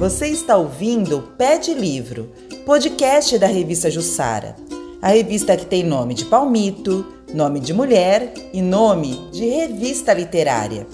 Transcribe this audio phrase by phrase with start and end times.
[0.00, 2.32] Você está ouvindo Pé de Livro,
[2.64, 4.56] podcast da revista Jussara.
[5.02, 10.86] A revista que tem nome de palmito, nome de mulher e nome de revista literária.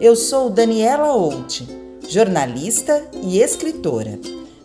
[0.00, 1.68] Eu sou Daniela Out,
[2.08, 4.18] jornalista e escritora.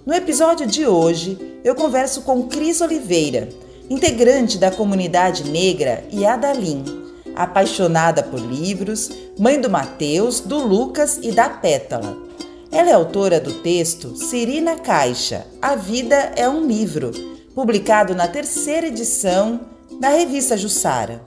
[0.03, 3.47] No episódio de hoje, eu converso com Cris Oliveira,
[3.91, 6.83] integrante da comunidade negra Yadalim,
[7.35, 12.22] apaixonada por livros, mãe do Mateus, do Lucas e da Pétala.
[12.75, 17.11] Ela é autora do texto Sirina Caixa, A Vida é um Livro,
[17.53, 19.61] publicado na terceira edição
[20.01, 21.21] da revista Jussara.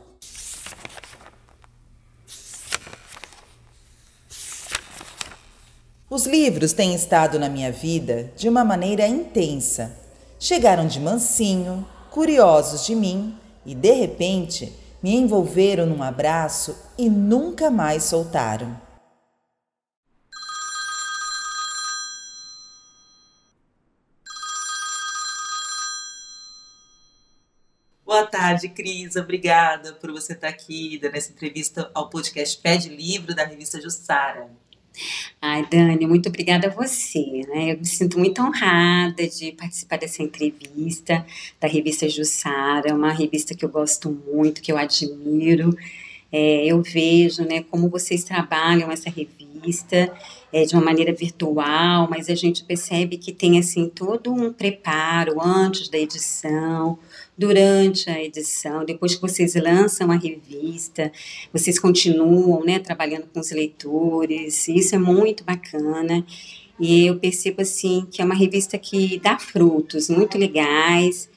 [6.10, 9.96] Os livros têm estado na minha vida de uma maneira intensa.
[10.40, 17.70] Chegaram de mansinho, curiosos de mim e, de repente, me envolveram num abraço e nunca
[17.70, 18.85] mais soltaram.
[28.16, 29.14] Boa tarde, Cris.
[29.14, 33.78] Obrigada por você estar aqui dando essa entrevista ao podcast Pé de Livro da revista
[33.78, 34.48] Jussara.
[35.38, 37.44] Ai, Dani, muito obrigada a você.
[37.46, 37.72] Né?
[37.72, 41.26] Eu me sinto muito honrada de participar dessa entrevista
[41.60, 45.76] da revista Jussara, uma revista que eu gosto muito, que eu admiro.
[46.32, 50.10] É, eu vejo né, como vocês trabalham essa revista
[50.52, 55.40] é, de uma maneira virtual, mas a gente percebe que tem assim todo um preparo
[55.42, 56.98] antes da edição,
[57.36, 61.12] durante a edição, depois que vocês lançam a revista,
[61.52, 66.24] vocês continuam né, trabalhando com os leitores, isso é muito bacana.
[66.78, 71.28] E eu percebo assim que é uma revista que dá frutos muito legais.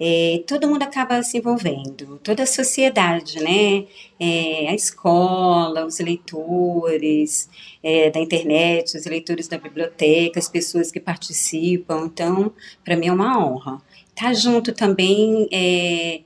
[0.00, 3.84] É, todo mundo acaba se envolvendo, toda a sociedade, né?
[4.20, 7.48] É, a escola, os leitores
[7.82, 12.06] é, da internet, os leitores da biblioteca, as pessoas que participam.
[12.06, 12.52] Então,
[12.84, 13.82] para mim é uma honra
[14.18, 16.22] tá junto também é,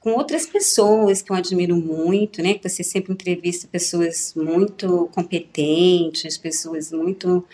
[0.00, 2.54] com outras pessoas que eu admiro muito, né?
[2.54, 7.44] Que você sempre entrevista pessoas muito competentes, pessoas muito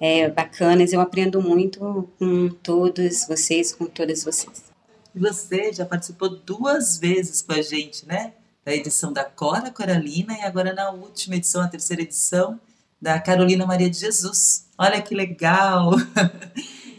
[0.00, 0.92] é, bacanas.
[0.92, 4.71] Eu aprendo muito com todos vocês, com todas vocês.
[5.14, 8.32] E você já participou duas vezes com a gente, né?
[8.64, 12.60] Da edição da Cora Coralina e agora na última edição, a terceira edição,
[13.00, 14.66] da Carolina Maria de Jesus.
[14.78, 15.92] Olha que legal!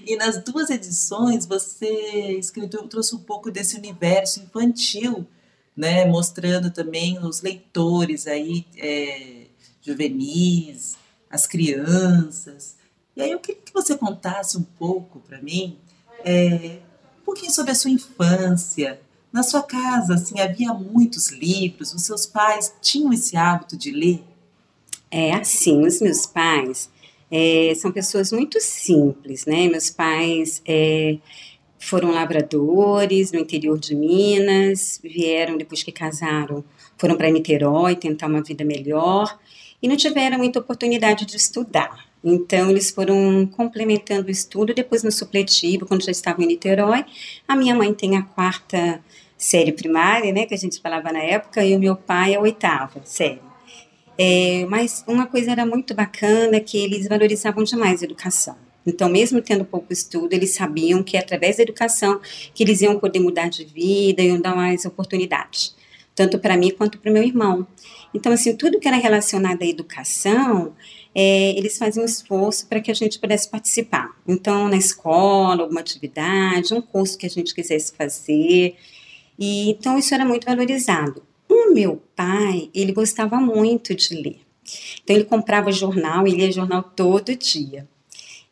[0.06, 5.26] E nas duas edições você escreveu, trouxe um pouco desse universo infantil,
[5.76, 9.46] né, mostrando também os leitores aí é,
[9.82, 10.98] juvenis,
[11.30, 12.76] as crianças.
[13.16, 15.80] E aí eu queria que você contasse um pouco para mim,
[16.26, 16.80] é,
[17.24, 19.00] um pouquinho sobre a sua infância.
[19.32, 21.94] Na sua casa, assim, havia muitos livros.
[21.94, 24.24] Os seus pais tinham esse hábito de ler?
[25.10, 26.90] É assim, os meus pais
[27.32, 29.68] é, são pessoas muito simples, né?
[29.68, 31.18] Meus pais é,
[31.80, 36.64] foram lavradores no interior de Minas, vieram depois que casaram,
[36.98, 39.40] foram para Niterói tentar uma vida melhor
[39.82, 42.13] e não tiveram muita oportunidade de estudar.
[42.24, 44.74] Então, eles foram complementando o estudo.
[44.74, 47.04] Depois, no supletivo, quando já estavam em Niterói,
[47.48, 49.04] a minha mãe tem a quarta
[49.38, 53.02] série primária, né, que a gente falava na época, e o meu pai a oitava
[53.04, 53.42] série.
[54.18, 58.56] É, mas uma coisa era muito bacana que eles valorizavam demais a educação.
[58.86, 62.20] Então, mesmo tendo pouco estudo, eles sabiam que através da educação
[62.54, 65.76] que eles iam poder mudar de vida, iam dar mais oportunidades,
[66.14, 67.66] tanto para mim quanto para o meu irmão.
[68.14, 70.74] Então, assim, tudo que era relacionado à educação,
[71.16, 74.10] é, eles faziam um esforço para que a gente pudesse participar.
[74.28, 78.76] Então, na escola, alguma atividade, um curso que a gente quisesse fazer.
[79.38, 81.24] E então isso era muito valorizado.
[81.48, 84.40] O meu pai, ele gostava muito de ler.
[85.04, 87.88] Então ele comprava jornal e lia jornal todo dia.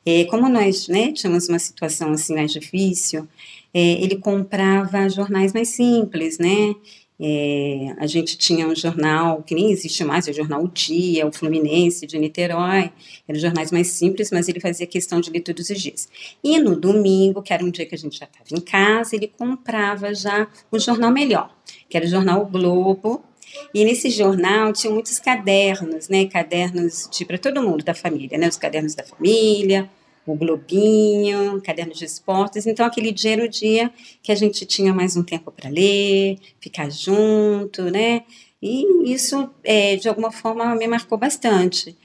[0.06, 3.28] É, como nós né, tínhamos uma situação assim mais difícil,
[3.74, 6.76] é, ele comprava jornais mais simples, né?
[7.24, 11.28] É, a gente tinha um jornal que nem existe mais, é o jornal O Dia,
[11.28, 12.92] o Fluminense de Niterói,
[13.28, 16.10] eram jornais mais simples, mas ele fazia questão de ler todos os dias.
[16.44, 19.28] E no domingo, que era um dia que a gente já estava em casa, ele
[19.28, 21.56] comprava já o jornal melhor,
[21.88, 23.24] que era o jornal o Globo,
[23.72, 26.26] e nesse jornal tinha muitos cadernos, né?
[26.26, 28.48] Cadernos para todo mundo da família, né?
[28.48, 29.88] Os cadernos da família,
[30.26, 32.68] o Globinho, cadernos de esportes.
[32.68, 33.92] Então, aquele dia era o dia
[34.22, 38.24] que a gente tinha mais um tempo para ler, ficar junto, né?
[38.62, 41.98] E isso, é, de alguma forma, me marcou bastante,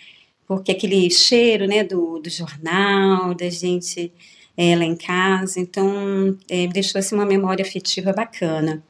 [0.47, 4.11] porque aquele cheiro, né, do, do jornal, da gente
[4.57, 8.83] é, lá em casa, então, é, deixou assim, uma memória afetiva bacana.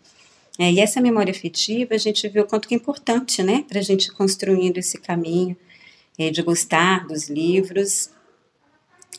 [0.59, 3.81] É, e essa memória afetiva, a gente viu o quanto que é importante, né, para
[3.81, 5.57] a gente construindo esse caminho
[6.19, 8.11] é, de gostar dos livros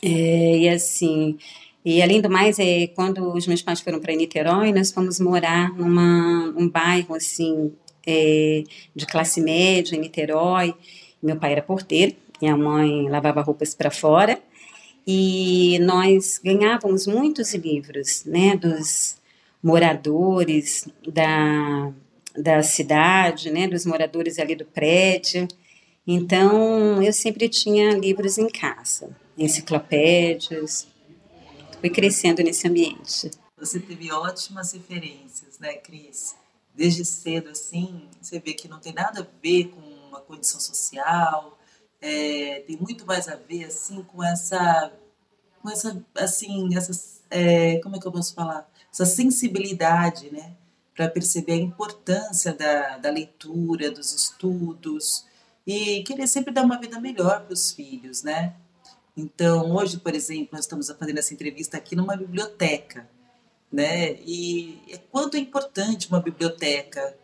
[0.02, 1.36] É, e assim,
[1.84, 5.72] e além do mais, é, quando os meus pais foram para Niterói, nós fomos morar
[5.74, 7.72] numa um bairro assim
[8.06, 8.64] é,
[8.94, 10.74] de classe média em Niterói.
[11.22, 14.38] Meu pai era porteiro, minha mãe lavava roupas para fora
[15.10, 19.16] e nós ganhávamos muitos livros, né, dos
[19.62, 21.90] moradores da,
[22.36, 25.48] da cidade, né, dos moradores ali do prédio.
[26.10, 30.88] Então, eu sempre tinha livros em casa, enciclopédias.
[31.80, 33.30] Fui crescendo nesse ambiente.
[33.58, 36.34] Você teve ótimas referências, né, Cris?
[36.74, 41.58] Desde cedo, assim, você vê que não tem nada a ver com uma condição social,
[42.00, 44.90] é, tem muito mais a ver, assim, com essa,
[45.60, 48.66] com essa, assim, essas, é, como é que eu posso falar?
[48.90, 50.56] Essa sensibilidade, né?
[50.96, 55.27] Para perceber a importância da, da leitura, dos estudos,
[55.68, 58.54] e querer sempre dar uma vida melhor para os filhos, né?
[59.14, 63.06] Então, hoje, por exemplo, nós estamos fazendo essa entrevista aqui numa biblioteca,
[63.70, 64.14] né?
[64.22, 67.14] E é quanto é importante uma biblioteca,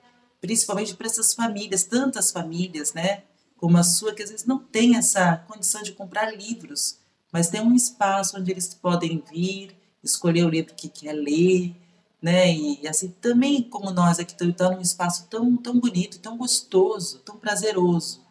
[0.43, 3.23] principalmente para essas famílias, tantas famílias, né?
[3.57, 6.99] Como a sua, que às vezes não tem essa condição de comprar livros,
[7.33, 11.75] mas tem um espaço onde eles podem vir, escolher o livro que quer ler,
[12.21, 12.53] né?
[12.55, 17.39] E assim também como nós aqui estamos num espaço tão tão bonito, tão gostoso, tão
[17.39, 18.24] prazeroso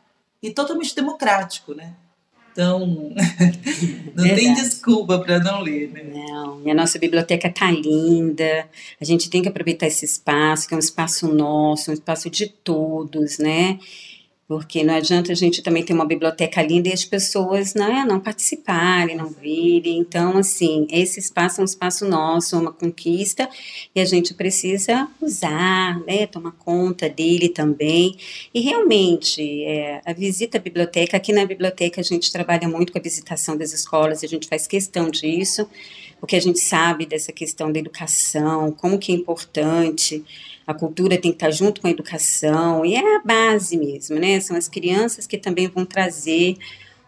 [0.43, 1.93] e totalmente democrático, né?
[2.51, 2.85] Então,
[4.13, 4.35] não Verdade.
[4.35, 6.03] tem desculpa para não ler, né?
[6.03, 8.67] Não, e a nossa biblioteca tá linda.
[9.01, 12.47] A gente tem que aproveitar esse espaço, que é um espaço nosso, um espaço de
[12.47, 13.79] todos, né?
[14.53, 18.19] Porque não adianta a gente também ter uma biblioteca linda e as pessoas né, não
[18.19, 19.97] participarem, não virem.
[19.97, 23.49] Então, assim, esse espaço é um espaço nosso, uma conquista,
[23.95, 28.15] e a gente precisa usar, né, tomar conta dele também.
[28.53, 32.99] E realmente, é, a visita à biblioteca, aqui na biblioteca a gente trabalha muito com
[32.99, 35.67] a visitação das escolas, a gente faz questão disso,
[36.19, 40.23] porque a gente sabe dessa questão da educação, como que é importante
[40.65, 44.39] a cultura tem que estar junto com a educação, e é a base mesmo, né?
[44.39, 46.57] São as crianças que também vão trazer,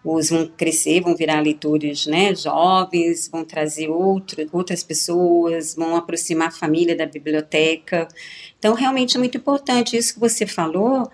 [0.04, 6.50] os vão crescer, vão virar leitores né, jovens, vão trazer outro, outras pessoas, vão aproximar
[6.50, 8.08] a família da biblioteca.
[8.60, 11.10] Então, realmente é muito importante isso que você falou,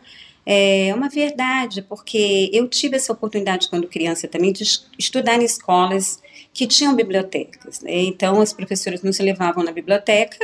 [0.46, 4.64] é uma verdade, porque eu tive essa oportunidade quando criança também de
[4.98, 6.22] estudar em escolas
[6.54, 7.82] que tinham bibliotecas.
[7.82, 8.04] Né?
[8.04, 10.38] Então, as professoras nos levavam na biblioteca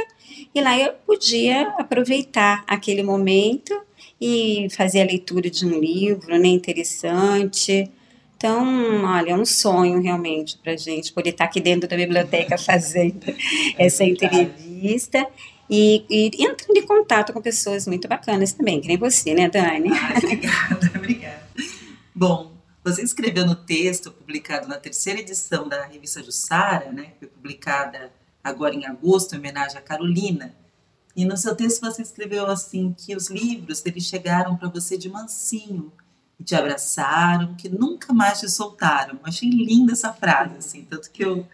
[0.53, 3.79] e lá eu podia aproveitar aquele momento
[4.19, 7.89] e fazer a leitura de um livro né, interessante.
[8.35, 12.57] Então, olha, é um sonho realmente para a gente poder estar aqui dentro da biblioteca
[12.59, 13.33] fazendo
[13.77, 15.27] essa entrevista
[15.69, 19.89] e, e entrando em contato com pessoas muito bacanas também, que nem você, né, Dani?
[19.91, 21.47] Ah, obrigada, obrigada.
[22.15, 22.56] Bom,
[22.87, 28.13] você escreveu no texto publicado na terceira edição da revista Jussara, né, que foi publicada
[28.41, 30.55] agora em agosto, em homenagem a Carolina.
[31.13, 35.09] E no seu texto você escreveu assim que os livros eles chegaram para você de
[35.09, 35.91] mansinho
[36.39, 39.19] e te abraçaram, que nunca mais te soltaram.
[39.23, 41.45] Achei linda essa frase, assim, tanto que eu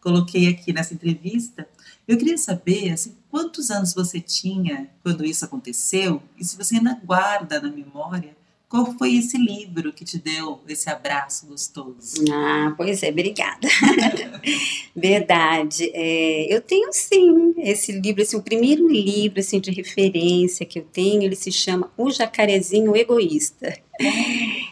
[0.00, 1.68] coloquei aqui nessa entrevista.
[2.06, 6.94] Eu queria saber assim, quantos anos você tinha quando isso aconteceu e se você ainda
[7.02, 8.36] guarda na memória
[8.68, 12.24] qual foi esse livro que te deu esse abraço gostoso?
[12.32, 13.68] Ah, pois é, obrigada.
[14.94, 15.90] Verdade.
[15.94, 20.84] É, eu tenho sim esse livro, assim, o primeiro livro assim, de referência que eu
[20.84, 23.78] tenho, ele se chama O Jacarezinho Egoísta.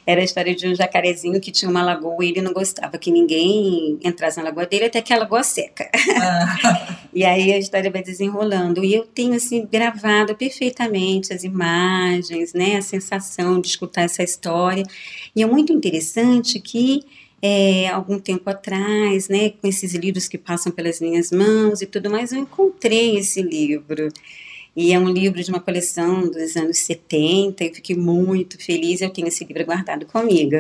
[0.06, 3.10] Era a história de um jacarezinho que tinha uma lagoa e ele não gostava que
[3.10, 5.90] ninguém entrasse na lagoa dele até que a lagoa seca.
[6.20, 6.98] Ah.
[7.12, 8.84] e aí a história vai desenrolando.
[8.84, 14.84] E eu tenho assim gravado perfeitamente as imagens, né, a sensação de escutar essa história.
[15.34, 17.02] E é muito interessante que
[17.46, 22.10] é, algum tempo atrás, né, com esses livros que passam pelas minhas mãos e tudo
[22.10, 24.08] mais, eu encontrei esse livro.
[24.76, 29.10] E é um livro de uma coleção dos anos 70, eu fiquei muito feliz, eu
[29.10, 30.58] tenho esse livro guardado comigo.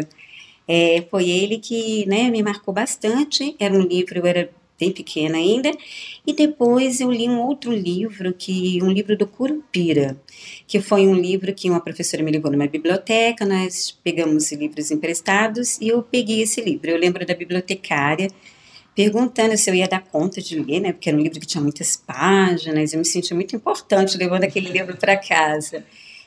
[0.68, 5.38] É, foi ele que né, me marcou bastante, era um livro, eu era bem pequena
[5.38, 5.70] ainda,
[6.26, 10.16] e depois eu li um outro livro, que um livro do Curupira,
[10.66, 15.80] que foi um livro que uma professora me levou numa biblioteca, nós pegamos livros emprestados
[15.80, 16.90] e eu peguei esse livro.
[16.90, 18.28] Eu lembro da bibliotecária
[18.94, 20.92] perguntando se eu ia dar conta de ler, né?
[20.92, 24.70] Porque era um livro que tinha muitas páginas, eu me senti muito importante levando aquele
[24.70, 25.84] livro para casa.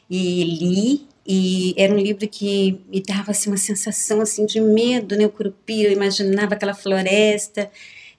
[0.10, 5.16] E li, e era um livro que me dava assim, uma sensação assim, de medo,
[5.16, 5.26] né?
[5.26, 7.70] O curupira, eu imaginava aquela floresta,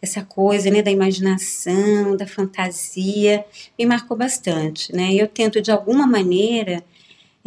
[0.01, 3.45] essa coisa né, da imaginação, da fantasia,
[3.79, 4.95] me marcou bastante.
[4.95, 5.13] Né?
[5.15, 6.85] Eu tento, de alguma maneira,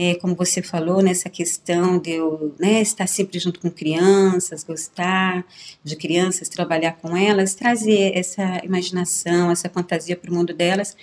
[0.04, 5.46] é, como você falou, nessa questão de eu né, estar sempre junto com crianças, gostar
[5.84, 10.98] de crianças, trabalhar com elas, trazer essa imaginação, essa fantasia para o mundo delas,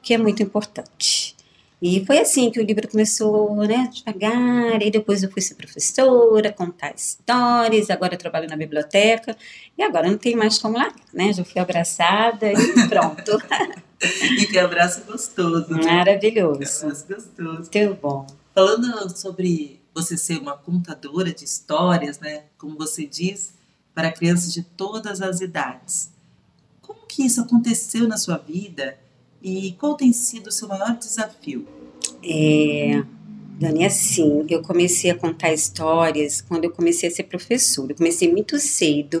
[0.00, 1.34] que é muito importante.
[1.82, 6.52] E foi assim que o livro começou, né, devagar, e depois eu fui ser professora,
[6.52, 9.36] contar histórias, agora eu trabalho na biblioteca,
[9.76, 12.54] e agora não tem mais como lá, né, já fui abraçada e
[12.88, 13.36] pronto.
[14.38, 15.66] e que abraço gostoso.
[15.70, 16.60] Maravilhoso.
[16.60, 17.68] Que abraço gostoso.
[17.74, 18.43] Muito bom.
[18.54, 23.52] Falando sobre você ser uma contadora de histórias, né, como você diz,
[23.94, 26.10] para crianças de todas as idades.
[26.80, 28.96] Como que isso aconteceu na sua vida
[29.42, 31.66] e qual tem sido o seu maior desafio?
[32.22, 33.02] É,
[33.58, 37.92] Dani, assim, eu comecei a contar histórias quando eu comecei a ser professora.
[37.92, 39.20] Eu comecei muito cedo,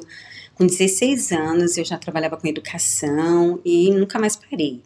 [0.54, 4.80] com 16 anos eu já trabalhava com educação e nunca mais parei.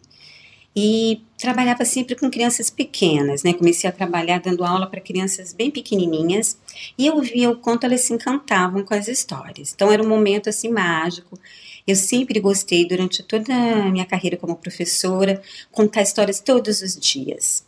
[0.75, 3.53] E trabalhava sempre com crianças pequenas, né?
[3.53, 6.57] Comecei a trabalhar dando aula para crianças bem pequenininhas
[6.97, 9.73] e eu via o quanto elas se encantavam com as histórias.
[9.73, 11.39] Então era um momento assim mágico.
[11.87, 17.65] Eu sempre gostei durante toda a minha carreira como professora contar histórias todos os dias.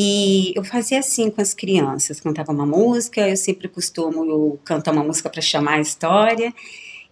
[0.00, 5.02] E eu fazia assim com as crianças, cantava uma música, eu sempre costumo cantar uma
[5.02, 6.54] música para chamar a história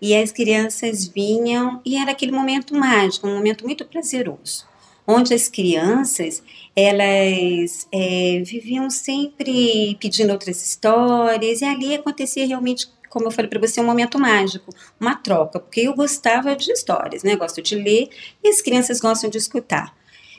[0.00, 4.64] e as crianças vinham e era aquele momento mágico, um momento muito prazeroso,
[5.06, 6.42] onde as crianças
[6.74, 13.60] elas é, viviam sempre pedindo outras histórias e ali acontecia realmente como eu falei para
[13.60, 17.34] você, um momento mágico, uma troca, porque eu gostava de histórias, né?
[17.34, 18.10] Gosto de ler
[18.44, 19.96] e as crianças gostam de escutar.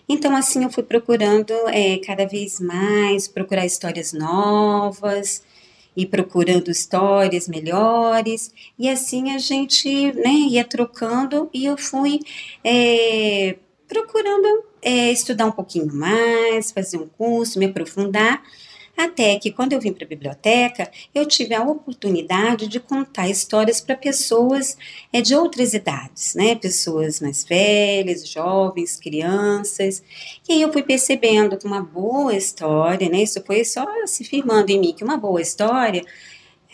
[0.08, 5.42] Então, assim, eu fui procurando é, cada vez mais procurar histórias novas,
[5.98, 12.20] e procurando histórias melhores, e assim a gente né, ia trocando e eu fui
[12.64, 13.58] é,
[13.88, 18.44] procurando é, estudar um pouquinho mais, fazer um curso, me aprofundar,
[18.98, 23.80] até que quando eu vim para a biblioteca, eu tive a oportunidade de contar histórias
[23.80, 24.76] para pessoas
[25.14, 26.56] é, de outras idades, né?
[26.56, 30.02] Pessoas mais velhas, jovens, crianças.
[30.50, 33.22] E aí eu fui percebendo que uma boa história, né?
[33.22, 36.04] Isso foi só se firmando em mim, que uma boa história,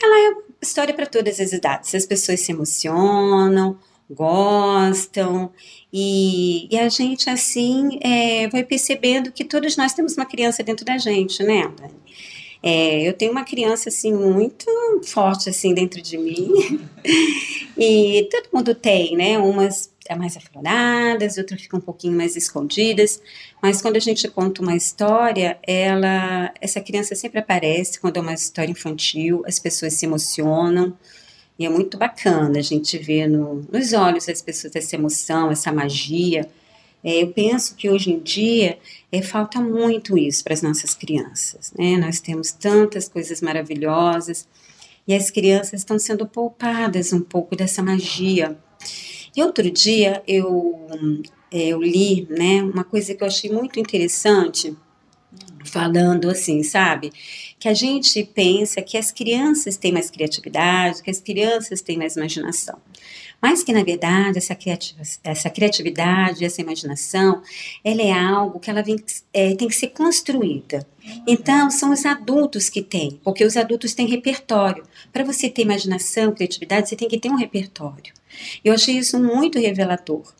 [0.01, 1.93] ela é história para todas as idades.
[1.93, 3.77] As pessoas se emocionam,
[4.09, 5.51] gostam
[5.93, 10.83] e, e a gente assim é, vai percebendo que todos nós temos uma criança dentro
[10.83, 11.93] da gente, né, Dani?
[12.65, 14.65] É, eu tenho uma criança assim muito
[15.03, 16.49] forte assim dentro de mim
[17.77, 19.37] e todo mundo tem, né?
[19.37, 23.21] Umas é mais afloradas, outras ficam um pouquinho mais escondidas,
[23.61, 28.33] mas quando a gente conta uma história, ela, essa criança sempre aparece quando é uma
[28.33, 30.97] história infantil, as pessoas se emocionam.
[31.65, 36.47] É muito bacana a gente ver no, nos olhos das pessoas essa emoção, essa magia.
[37.03, 38.77] É, eu penso que hoje em dia
[39.11, 41.73] é, falta muito isso para as nossas crianças.
[41.77, 41.97] Né?
[41.97, 44.47] Nós temos tantas coisas maravilhosas
[45.07, 48.57] e as crianças estão sendo poupadas um pouco dessa magia.
[49.35, 50.87] E outro dia eu,
[51.51, 54.75] é, eu li né, uma coisa que eu achei muito interessante
[55.65, 57.11] falando assim, sabe?
[57.63, 62.17] Que a gente pensa que as crianças têm mais criatividade, que as crianças têm mais
[62.17, 62.77] imaginação.
[63.41, 64.57] Mas que, na verdade, essa,
[65.23, 67.41] essa criatividade, essa imaginação,
[67.81, 68.97] ela é algo que ela vem,
[69.31, 70.85] é, tem que ser construída.
[71.25, 74.83] Então, são os adultos que têm, porque os adultos têm repertório.
[75.13, 78.13] Para você ter imaginação, criatividade, você tem que ter um repertório.
[78.61, 80.33] Eu achei isso muito revelador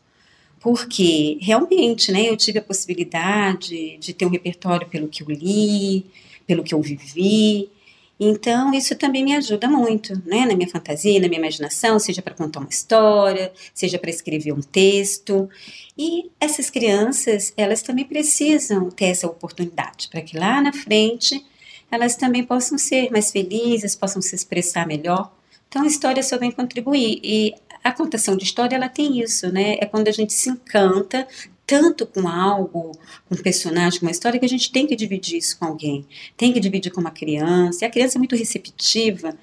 [0.60, 6.06] porque realmente, né, eu tive a possibilidade de ter um repertório pelo que eu li,
[6.46, 7.70] pelo que eu vivi.
[8.18, 12.34] Então, isso também me ajuda muito, né, na minha fantasia, na minha imaginação, seja para
[12.34, 15.48] contar uma história, seja para escrever um texto.
[15.98, 21.44] E essas crianças, elas também precisam ter essa oportunidade para que lá na frente
[21.90, 25.32] elas também possam ser mais felizes, possam se expressar melhor.
[25.68, 27.20] Então, a história só vem contribuir.
[27.22, 29.76] E a contação de história, ela tem isso, né?
[29.80, 31.26] É quando a gente se encanta
[31.66, 32.92] tanto com algo,
[33.28, 36.06] com um personagem, com uma história, que a gente tem que dividir isso com alguém.
[36.36, 37.84] Tem que dividir com uma criança.
[37.84, 39.36] E a criança é muito receptiva,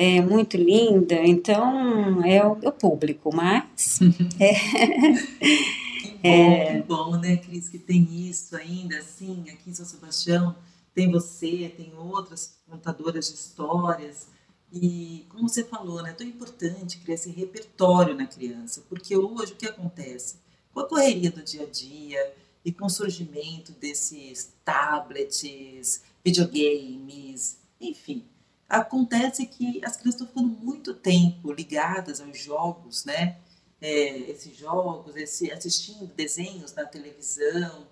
[0.00, 3.98] é muito linda, então é o, é o público, mas...
[4.38, 4.54] é,
[5.98, 9.84] que bom, é, que bom, né, Cris, que tem isso ainda, assim, aqui em São
[9.84, 10.54] Sebastião,
[10.94, 14.28] tem você, tem outras contadoras de histórias,
[14.72, 19.52] e como você falou, né, é tão importante criar esse repertório na criança, porque hoje
[19.52, 20.36] o que acontece?
[20.78, 28.24] Com a correria do dia a dia e com o surgimento desses tablets, videogames, enfim,
[28.68, 33.38] acontece que as crianças estão ficando muito tempo ligadas aos jogos, né?
[33.80, 37.84] É, esses jogos, esse, assistindo desenhos na televisão.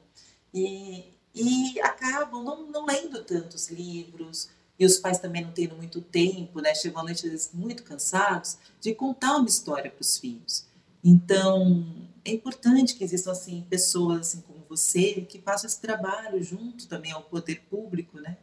[0.54, 6.00] E, e acabam não, não lendo tantos livros, e os pais também não tendo muito
[6.00, 6.72] tempo, né?
[6.72, 10.64] Chegam à noite às vezes muito cansados de contar uma história para os filhos.
[11.02, 11.84] Então,
[12.26, 17.12] é importante que existam assim pessoas assim como você que façam esse trabalho junto também
[17.12, 18.36] ao poder público, né?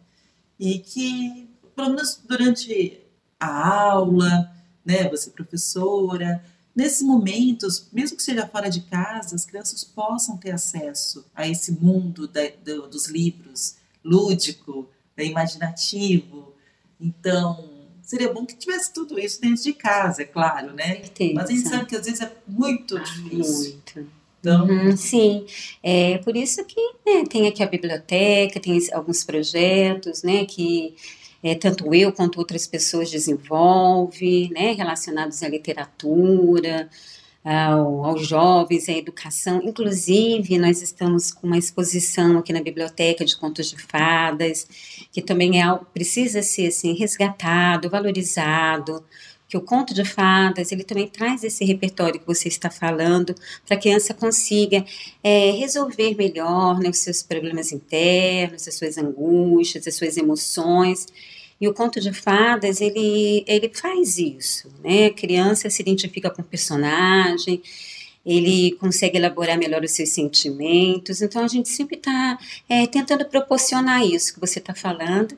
[0.57, 3.01] E que pelo menos durante
[3.39, 6.43] a aula, né, você professora,
[6.75, 11.71] nesses momentos, mesmo que seja fora de casa, as crianças possam ter acesso a esse
[11.73, 16.53] mundo da, do, dos livros lúdico, né, imaginativo.
[16.99, 17.72] Então,
[18.03, 20.97] seria bom que tivesse tudo isso dentro de casa, é claro, né?
[20.97, 21.33] Certeza.
[21.33, 23.71] Mas a gente sabe que às vezes é muito difícil.
[23.71, 24.23] Muito.
[24.39, 24.67] Então...
[24.67, 25.45] Uhum, sim,
[25.81, 30.93] é por isso que né, tem aqui a biblioteca, tem alguns projetos, né, que
[31.41, 36.89] é, tanto eu quanto outras pessoas desenvolvem, né, relacionados à literatura,
[37.43, 39.61] ao, aos jovens, à educação.
[39.63, 44.65] Inclusive, nós estamos com uma exposição aqui na biblioteca de contos de fadas,
[45.11, 49.03] que também é precisa ser assim resgatado, valorizado.
[49.47, 53.35] Que o conto de fadas ele também traz esse repertório que você está falando
[53.67, 54.83] para a criança consiga
[55.23, 61.05] é, resolver melhor né, os seus problemas internos, as suas angústias, as suas emoções
[61.63, 65.05] e o conto de fadas, ele, ele faz isso, né?
[65.05, 67.61] A criança se identifica com o personagem,
[68.25, 71.21] ele consegue elaborar melhor os seus sentimentos.
[71.21, 75.33] Então, a gente sempre está é, tentando proporcionar isso que você está falando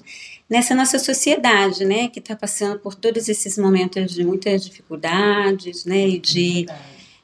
[0.50, 2.08] nessa nossa sociedade, né?
[2.08, 6.08] Que está passando por todos esses momentos de muitas dificuldades, né?
[6.08, 6.66] E de,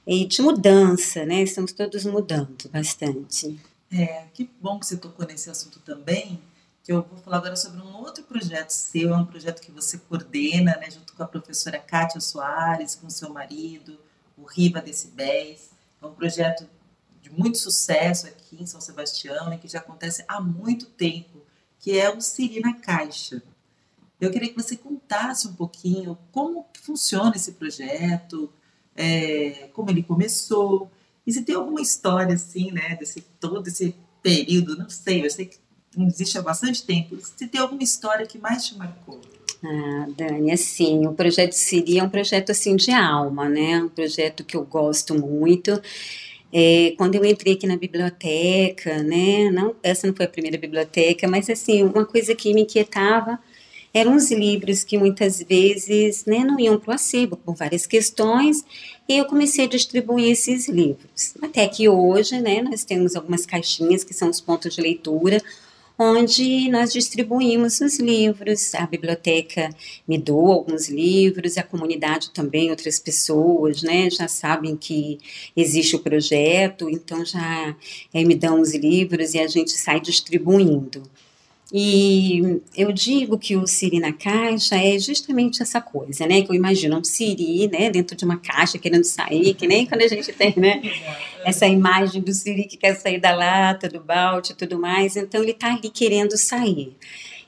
[0.06, 1.42] e de mudança, né?
[1.42, 3.60] Estamos todos mudando bastante.
[3.92, 6.40] É, que bom que você tocou nesse assunto também,
[6.84, 9.98] que eu vou falar agora sobre um outro projeto seu, é um projeto que você
[9.98, 14.00] coordena, né, junto com a professora Kátia Soares, com seu marido,
[14.38, 15.70] o Riva Decibéis.
[16.02, 16.68] É um projeto
[17.22, 21.42] de muito sucesso aqui em São Sebastião e que já acontece há muito tempo,
[21.80, 23.44] que é o Siri na Caixa.
[24.20, 28.52] Eu queria que você contasse um pouquinho como funciona esse projeto,
[28.96, 30.92] é, como ele começou,
[31.26, 35.46] e se tem alguma história assim, né, desse todo esse período, não sei, eu sei
[35.46, 35.58] que
[35.98, 37.18] existe há bastante tempo.
[37.38, 39.20] Se tem alguma história que mais te marcou?
[39.64, 43.84] Ah, Dani, assim, o projeto Siri é um projeto assim de alma, né?
[43.84, 45.80] Um projeto que eu gosto muito.
[46.54, 49.50] É, quando eu entrei aqui na biblioteca, né?
[49.52, 53.40] Não, essa não foi a primeira biblioteca, mas assim, uma coisa que me inquietava
[53.94, 58.64] eram os livros que muitas vezes né, não iam para o acervo por várias questões,
[59.08, 61.34] e eu comecei a distribuir esses livros.
[61.42, 65.42] Até que hoje, né, nós temos algumas caixinhas que são os pontos de leitura,
[65.98, 68.74] onde nós distribuímos os livros.
[68.76, 69.70] A biblioteca
[70.08, 75.20] me doa alguns livros, a comunidade também, outras pessoas, né, já sabem que
[75.56, 77.76] existe o projeto, então já
[78.14, 81.04] é, me dão os livros e a gente sai distribuindo.
[81.74, 86.42] E eu digo que o Siri na caixa é justamente essa coisa, né?
[86.42, 90.02] Que eu imagino um Siri, né, dentro de uma caixa querendo sair, que nem quando
[90.02, 90.82] a gente tem, né,
[91.46, 95.16] essa imagem do Siri que quer sair da lata, do balde e tudo mais.
[95.16, 96.94] Então ele está ali querendo sair.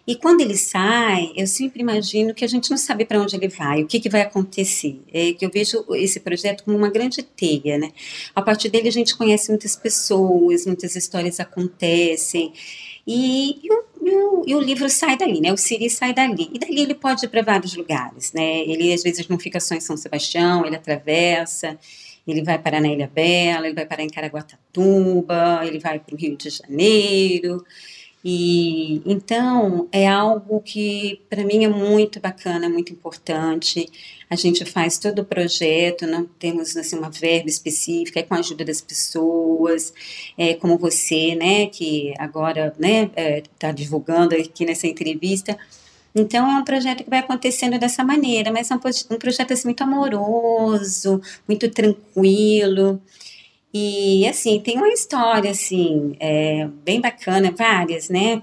[0.06, 3.48] E quando ele sai, eu sempre imagino que a gente não sabe para onde ele
[3.48, 5.00] vai, o que, que vai acontecer.
[5.14, 7.92] É que eu vejo esse projeto como uma grande teia, né?
[8.36, 12.52] A partir dele a gente conhece muitas pessoas, muitas histórias acontecem.
[13.08, 15.52] E, e, o, e, o, e, o, livro sai dali, né?
[15.54, 16.50] O Siri sai dali.
[16.54, 18.62] E dali ele pode ir para vários lugares, né?
[18.62, 21.78] Ele às vezes não fica só em São Sebastião, ele atravessa,
[22.28, 26.18] ele vai parar na Ilha Bela, ele vai parar em Caraguatatuba, ele vai para o
[26.18, 27.64] Rio de Janeiro.
[28.26, 33.90] E então é algo que para mim é muito bacana, muito importante.
[34.30, 38.40] A gente faz todo o projeto, não temos assim uma verba específica, é com a
[38.40, 39.94] ajuda das pessoas,
[40.38, 43.12] é como você, né, que agora, né,
[43.54, 45.58] está é, divulgando aqui nessa entrevista.
[46.16, 48.80] Então é um projeto que vai acontecendo dessa maneira, mas é um,
[49.16, 53.02] um projeto assim muito amoroso, muito tranquilo.
[53.74, 58.42] E, assim, tem uma história, assim, é, bem bacana, várias, né?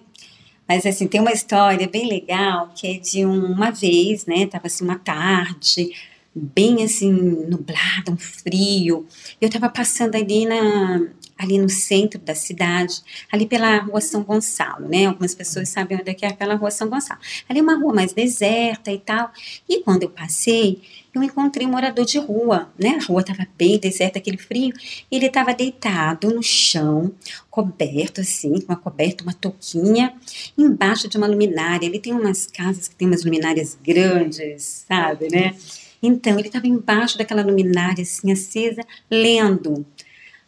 [0.69, 4.47] Mas, assim, tem uma história bem legal, que é de uma vez, né?
[4.47, 5.90] Tava, assim, uma tarde,
[6.35, 9.07] bem, assim, nublada, um frio.
[9.40, 14.88] Eu tava passando ali na, ali no centro da cidade, ali pela rua São Gonçalo,
[14.88, 15.07] né?
[15.07, 17.21] Algumas pessoas sabem onde é que é aquela rua São Gonçalo.
[17.49, 19.33] Ali é uma rua mais deserta e tal.
[19.69, 20.81] E quando eu passei,
[21.12, 22.99] eu encontrei um morador de rua, né?
[23.01, 24.73] A rua estava bem deserta, aquele frio,
[25.11, 27.12] e ele estava deitado no chão,
[27.51, 30.14] coberto assim, com uma coberta, uma touquinha,
[30.57, 31.87] embaixo de uma luminária.
[31.87, 35.57] Ele tem umas casas que tem umas luminárias grandes, sabe, né?
[36.03, 39.85] Então, ele estava embaixo daquela luminária assim acesa, lendo.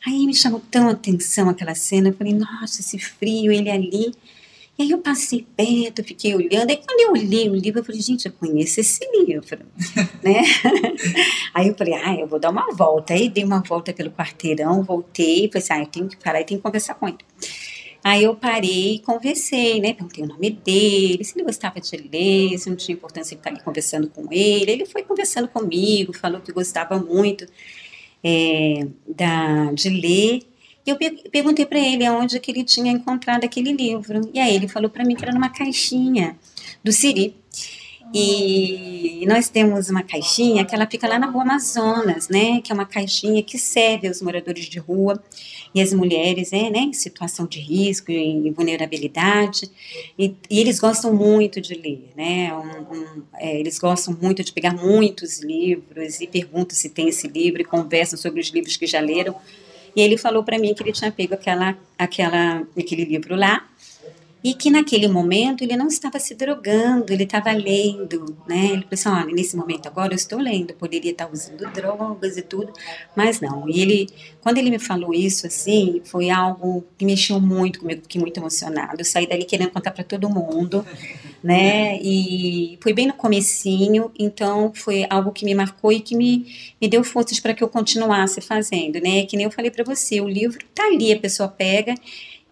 [0.07, 4.13] Aí me chamou tão a atenção aquela cena, eu falei, nossa, esse frio, ele ali.
[4.79, 8.01] E aí eu passei perto, fiquei olhando, aí quando eu olhei o livro, eu falei,
[8.01, 9.59] gente, eu conheço esse livro,
[10.25, 10.43] né?
[11.53, 13.13] aí eu falei, ah, eu vou dar uma volta.
[13.13, 16.45] Aí dei uma volta pelo quarteirão, voltei, falei assim, ah, eu tenho que parar e
[16.45, 17.19] tenho que conversar com ele.
[18.05, 19.93] Aí eu parei e conversei, né?
[19.93, 23.61] Perguntei o nome dele, se ele gostava de ler, se não tinha importância ficar ali
[23.63, 24.73] conversando com ele.
[24.73, 27.47] Ele foi conversando comigo, falou que gostava muito
[28.25, 30.43] é, da, de ler.
[30.85, 30.99] E eu
[31.31, 34.29] perguntei para ele aonde que ele tinha encontrado aquele livro.
[34.35, 36.37] E aí ele falou para mim que era numa caixinha
[36.83, 37.37] do Siri.
[38.15, 42.61] E nós temos uma caixinha que ela fica lá na Rua Amazonas, né?
[42.61, 45.23] Que é uma caixinha que serve aos moradores de rua
[45.75, 46.81] e as mulheres, é, né?
[46.81, 49.71] Em situação de risco e vulnerabilidade.
[50.19, 52.53] E, e eles gostam muito de ler, né?
[52.55, 57.27] Um, um, é, eles gostam muito de pegar muitos livros e perguntam se tem esse
[57.27, 59.35] livro e conversam sobre os livros que já leram.
[59.97, 63.67] E ele falou para mim que ele tinha pego aquela, aquela, aquele livro lá
[64.45, 68.71] e que naquele momento ele não estava se drogando, ele estava lendo, né?
[68.73, 72.73] Ele pensou, olha, nesse momento agora eu estou lendo, poderia estar usando drogas e tudo,
[73.15, 73.69] mas não.
[73.69, 74.09] E ele,
[74.41, 78.97] quando ele me falou isso, assim, foi algo que mexeu muito comigo, fiquei muito emocionada.
[78.99, 80.85] Eu saí dali querendo contar para todo mundo,
[81.43, 81.99] né?
[82.03, 86.47] E foi bem no comecinho, então foi algo que me marcou e que me,
[86.81, 89.25] me deu forças para que eu continuasse fazendo, né?
[89.25, 91.95] Que nem eu falei para você, o livro tá ali, a pessoa pega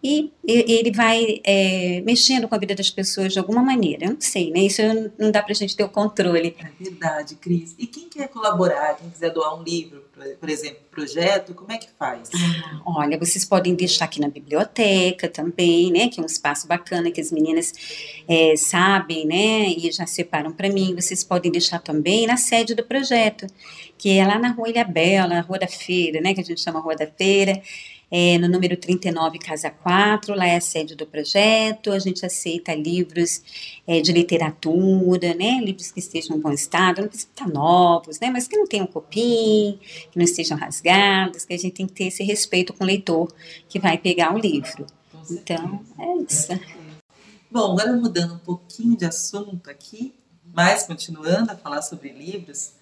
[0.03, 4.07] e ele vai é, mexendo com a vida das pessoas de alguma maneira.
[4.07, 4.61] Eu não sei, né?
[4.61, 4.81] Isso
[5.19, 6.57] não dá para a gente ter o controle.
[6.59, 7.75] É verdade, Cris.
[7.79, 10.03] E quem quer colaborar, quem quiser doar um livro,
[10.39, 12.31] por exemplo, projeto, como é que faz?
[12.35, 16.09] Ah, olha, vocês podem deixar aqui na biblioteca também, né?
[16.09, 17.73] Que é um espaço bacana que as meninas
[18.27, 19.69] é, sabem, né?
[19.69, 20.95] E já separam para mim.
[20.95, 23.47] Vocês podem deixar também na sede do projeto,
[23.99, 26.33] que é lá na Rua Ilha Bela, Rua da Feira, né?
[26.33, 27.61] Que a gente chama Rua da Feira
[28.11, 31.93] é, no número 39, Casa 4, lá é a sede do projeto.
[31.93, 33.43] A gente aceita livros
[33.87, 35.61] é, de literatura, né?
[35.61, 38.29] Livros que estejam em bom estado, não precisam estar novos, né?
[38.31, 39.79] Mas que não tenham copim,
[40.11, 43.33] que não estejam rasgados, que a gente tem que ter esse respeito com o leitor
[43.69, 44.87] que vai pegar o livro.
[45.31, 46.49] Então, é isso.
[47.49, 50.15] Bom, agora mudando um pouquinho de assunto aqui,
[50.53, 52.73] mas continuando a falar sobre livros,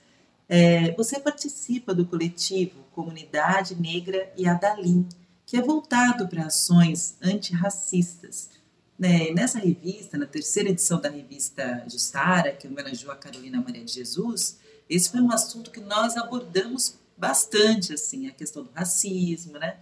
[0.49, 5.07] é, você participa do coletivo Comunidade Negra e Adalim,
[5.45, 8.51] que é voltado para ações antirracistas.
[8.99, 9.31] Né?
[9.31, 14.59] Nessa revista, na terceira edição da revista Justara, que homenageou a Carolina Maria de Jesus,
[14.89, 19.77] esse foi um assunto que nós abordamos bastante, assim, a questão do racismo, né?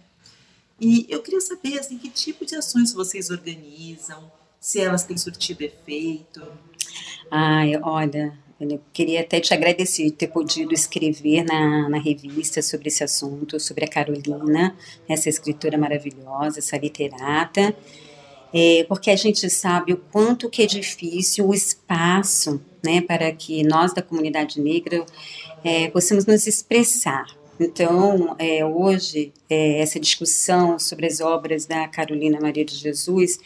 [0.79, 5.63] E eu queria saber, assim, que tipo de ações vocês organizam, se elas têm surtido
[5.63, 6.45] efeito.
[7.31, 13.03] Ai, olha, eu queria até te agradecer ter podido escrever na, na revista sobre esse
[13.03, 14.75] assunto, sobre a Carolina,
[15.07, 17.75] essa escritora maravilhosa, essa literata,
[18.53, 23.63] é, porque a gente sabe o quanto que é difícil o espaço né, para que
[23.63, 25.05] nós da comunidade negra
[25.63, 27.25] é, possamos nos expressar.
[27.59, 33.39] Então, é, hoje, é, essa discussão sobre as obras da Carolina Maria de Jesus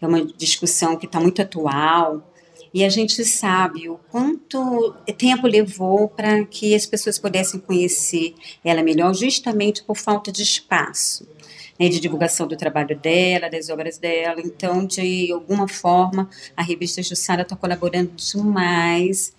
[0.00, 2.32] é uma discussão que está muito atual,
[2.76, 8.82] e a gente sabe o quanto tempo levou para que as pessoas pudessem conhecer ela
[8.82, 11.26] melhor, justamente por falta de espaço.
[11.80, 14.42] Né, de divulgação do trabalho dela, das obras dela.
[14.44, 19.32] Então, de alguma forma, a revista Jussara está colaborando demais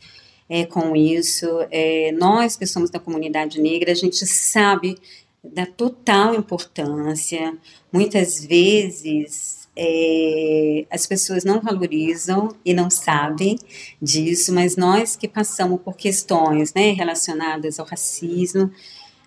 [0.50, 1.48] é, com isso.
[1.70, 4.98] É, nós que somos da comunidade negra, a gente sabe
[5.44, 7.56] da total importância.
[7.92, 13.60] Muitas vezes é, as pessoas não valorizam e não sabem
[14.02, 18.72] disso, mas nós que passamos por questões né, relacionadas ao racismo,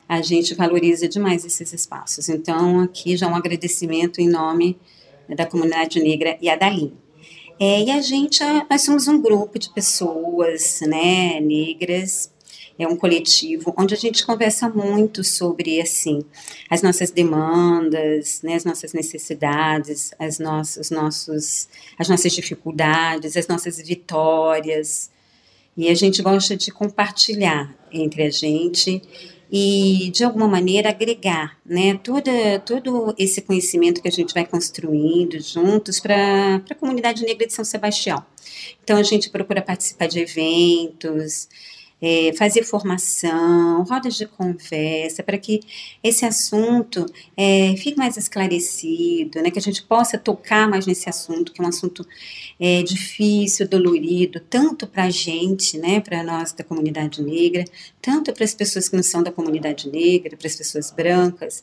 [0.09, 2.29] a gente valoriza demais esses espaços.
[2.29, 4.77] Então, aqui já um agradecimento em nome
[5.29, 6.93] da comunidade negra e a Dalim.
[7.61, 12.33] É, e a gente, nós somos um grupo de pessoas né, negras
[12.81, 16.25] é um coletivo onde a gente conversa muito sobre assim
[16.69, 23.77] as nossas demandas, né, as nossas necessidades, as nossas, nossos, as nossas dificuldades, as nossas
[23.79, 25.11] vitórias.
[25.77, 29.03] E a gente gosta de compartilhar entre a gente
[29.53, 32.31] e de alguma maneira agregar, né, todo,
[32.65, 37.65] todo esse conhecimento que a gente vai construindo juntos para a comunidade negra de São
[37.65, 38.25] Sebastião.
[38.83, 41.49] Então a gente procura participar de eventos,
[42.01, 45.61] é, fazer formação, rodas de conversa, para que
[46.03, 47.05] esse assunto
[47.37, 51.65] é, fique mais esclarecido, né, que a gente possa tocar mais nesse assunto, que é
[51.65, 52.07] um assunto
[52.59, 57.65] é, difícil, dolorido, tanto para a gente, né, para nós da comunidade negra,
[58.01, 61.63] tanto para as pessoas que não são da comunidade negra, para as pessoas brancas.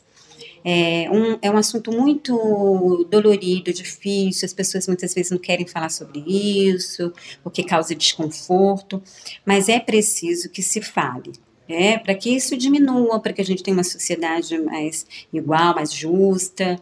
[0.64, 5.88] É um, é um assunto muito dolorido, difícil, as pessoas muitas vezes não querem falar
[5.88, 9.02] sobre isso, porque causa desconforto,
[9.44, 11.32] mas é preciso que se fale.
[11.68, 15.92] É, para que isso diminua, para que a gente tenha uma sociedade mais igual, mais
[15.92, 16.80] justa.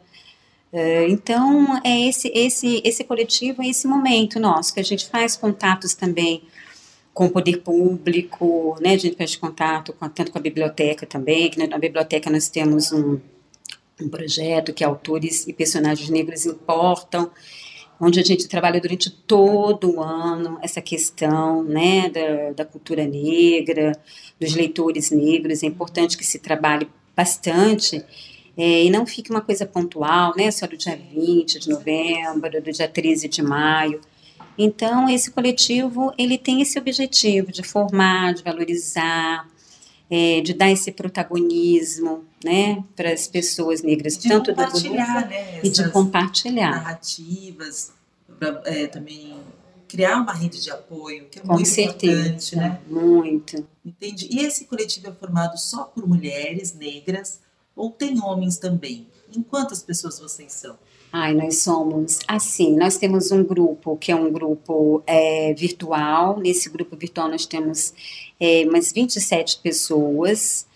[0.73, 5.37] É, então, é esse, esse, esse coletivo, é esse momento nosso, que a gente faz
[5.37, 6.43] contatos também
[7.13, 8.93] com o poder público, né?
[8.93, 12.93] A gente faz contato com, tanto com a biblioteca também, que na biblioteca nós temos
[12.93, 13.19] um,
[14.01, 17.31] um projeto que autores e personagens negros importam,
[18.01, 23.99] onde a gente trabalha durante todo o ano essa questão né, da, da cultura negra,
[24.39, 25.63] dos leitores negros.
[25.63, 28.05] É importante que se trabalhe bastante
[28.57, 32.73] é, e não fique uma coisa pontual, né, só do dia 20 de novembro, do
[32.73, 34.01] dia 13 de maio.
[34.59, 39.47] Então, esse coletivo, ele tem esse objetivo de formar, de valorizar,
[40.11, 45.69] é, de dar esse protagonismo, né, para as pessoas negras, de tanto compartilhar, né, e
[45.69, 47.93] de compartilhar narrativas,
[48.39, 49.37] para é, também
[49.89, 52.81] criar uma rede de apoio, que é Com muito certeza, importante, né?
[52.89, 53.67] Muito.
[53.85, 54.29] Entendi.
[54.31, 57.41] E esse coletivo é formado só por mulheres negras
[57.75, 59.07] ou tem homens também?
[59.35, 60.77] Em quantas pessoas vocês são?
[61.19, 62.77] Ai, nós somos assim.
[62.77, 66.39] Nós temos um grupo que é um grupo é, virtual.
[66.39, 67.95] Nesse grupo virtual nós temos
[68.39, 70.67] é, umas 27 pessoas,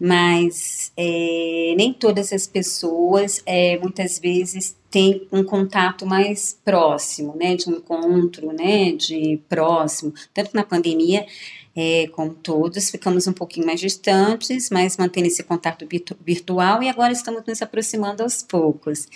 [0.00, 7.54] mas é, nem todas as pessoas é, muitas vezes têm um contato mais próximo, né,
[7.54, 10.14] de um encontro, né, de próximo.
[10.32, 11.26] Tanto na pandemia
[11.74, 16.88] é, como todos, ficamos um pouquinho mais distantes, mas mantendo esse contato virtu virtual e
[16.88, 19.06] agora estamos nos aproximando aos poucos.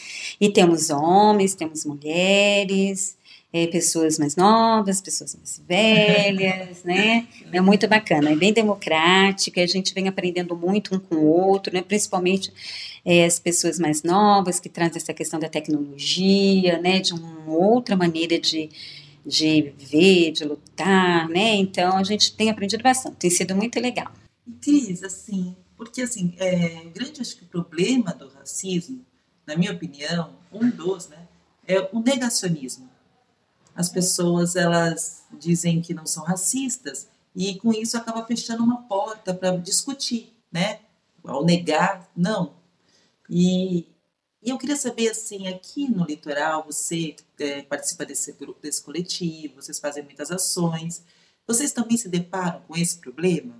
[0.41, 3.17] E temos homens, temos mulheres,
[3.53, 7.27] é, pessoas mais novas, pessoas mais velhas, né?
[7.53, 11.73] É muito bacana, é bem democrática, a gente vem aprendendo muito um com o outro,
[11.73, 11.81] né?
[11.81, 12.53] Principalmente
[13.05, 16.99] é, as pessoas mais novas que trazem essa questão da tecnologia, né?
[16.99, 18.71] De uma outra maneira de
[19.25, 21.55] de viver, de lutar, né?
[21.55, 24.13] Então a gente tem aprendido bastante, tem sido muito legal.
[24.47, 29.05] E Cris, assim, porque assim, é, grande acho que o problema do racismo,
[29.47, 31.27] na minha opinião, um dos, né,
[31.67, 32.89] é o negacionismo.
[33.75, 39.35] As pessoas elas dizem que não são racistas e com isso acaba fechando uma porta
[39.35, 40.81] para discutir, né?
[41.25, 42.55] Ao negar, não.
[43.29, 43.87] E,
[44.45, 49.63] e eu queria saber, assim, aqui no litoral, você é, participa desse grupo, desse coletivo,
[49.63, 51.03] vocês fazem muitas ações.
[51.47, 53.55] Vocês também se deparam com esse problema?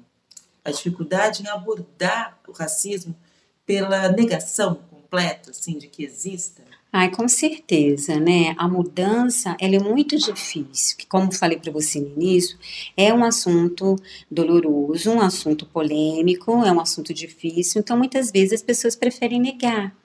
[0.63, 3.17] A dificuldade em abordar o racismo
[3.65, 6.63] pela negação completa, assim, de que exista?
[6.93, 8.55] Ai, com certeza, né?
[8.59, 12.59] A mudança, ela é muito difícil, que como falei para você no início,
[12.95, 13.97] é um assunto
[14.31, 19.97] doloroso, um assunto polêmico, é um assunto difícil, então muitas vezes as pessoas preferem negar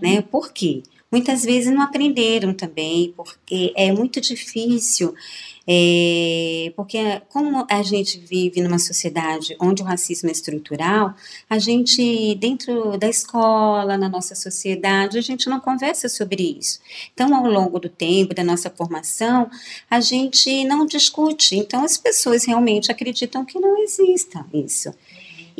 [0.00, 0.22] né?
[0.22, 0.82] Por quê?
[1.10, 5.12] Muitas vezes não aprenderam também, porque é muito difícil,
[5.66, 11.12] é, porque como a gente vive numa sociedade onde o racismo é estrutural,
[11.48, 16.80] a gente, dentro da escola, na nossa sociedade, a gente não conversa sobre isso.
[17.12, 19.50] Então, ao longo do tempo, da nossa formação,
[19.90, 21.56] a gente não discute.
[21.56, 24.94] Então, as pessoas realmente acreditam que não exista isso.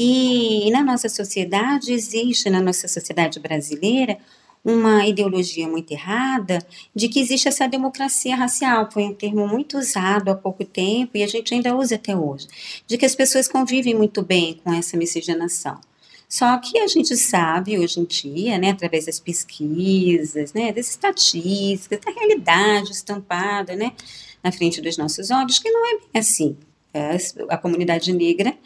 [0.02, 4.16] E na nossa sociedade, existe, na nossa sociedade brasileira,
[4.64, 8.90] uma ideologia muito errada de que existe essa democracia racial.
[8.90, 12.46] Foi um termo muito usado há pouco tempo e a gente ainda usa até hoje.
[12.86, 15.78] De que as pessoas convivem muito bem com essa miscigenação.
[16.26, 22.00] Só que a gente sabe hoje em dia, né, através das pesquisas, né, das estatísticas,
[22.00, 23.92] da realidade estampada, né,
[24.42, 26.56] na frente dos nossos olhos, que não é bem assim.
[26.94, 27.18] É,
[27.50, 28.56] a comunidade negra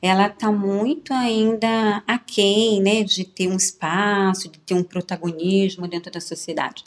[0.00, 6.10] ela está muito ainda aquém né, de ter um espaço, de ter um protagonismo dentro
[6.10, 6.84] da sociedade.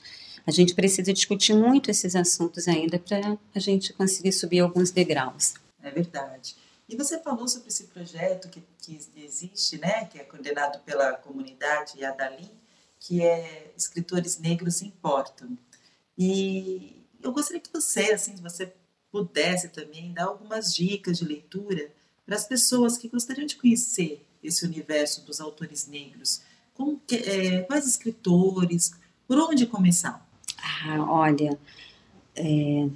[0.48, 5.56] A gente precisa discutir muito esses assuntos ainda para a gente conseguir subir alguns degraus.
[5.84, 6.56] É verdade.
[6.88, 12.04] E você falou sobre esse projeto que, que existe, né, que é coordenado pela comunidade
[12.04, 12.50] Adalim,
[13.00, 15.58] que é Escritores Negros Importam.
[16.18, 18.74] E eu gostaria que você, assim, se você
[19.12, 21.92] pudesse também dar algumas dicas de leitura
[22.32, 26.42] para as pessoas que gostariam de conhecer esse universo dos autores negros?
[27.06, 28.94] Que, é, quais escritores?
[29.28, 30.26] Por onde começar?
[30.58, 31.60] Ah, olha,
[32.34, 32.88] é,